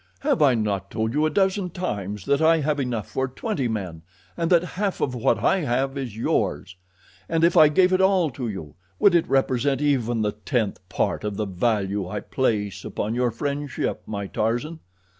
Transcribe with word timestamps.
Have 0.21 0.41
I 0.41 0.55
not 0.55 0.89
told 0.89 1.13
you 1.13 1.27
a 1.27 1.29
dozen 1.29 1.69
times 1.69 2.25
that 2.25 2.41
I 2.41 2.57
have 2.61 2.79
enough 2.79 3.07
for 3.07 3.27
twenty 3.27 3.67
men, 3.67 4.01
and 4.35 4.49
that 4.49 4.63
half 4.63 4.99
of 4.99 5.13
what 5.13 5.43
I 5.43 5.59
have 5.59 5.95
is 5.95 6.17
yours? 6.17 6.75
And 7.29 7.43
if 7.43 7.55
I 7.55 7.67
gave 7.69 7.93
it 7.93 8.01
all 8.01 8.31
to 8.31 8.47
you, 8.47 8.73
would 8.97 9.13
it 9.13 9.29
represent 9.29 9.79
even 9.79 10.23
the 10.23 10.31
tenth 10.31 10.79
part 10.89 11.23
of 11.23 11.37
the 11.37 11.45
value 11.45 12.07
I 12.07 12.19
place 12.21 12.83
upon 12.83 13.13
your 13.13 13.29
friendship, 13.29 14.01
my 14.07 14.25
Tarzan? 14.25 14.79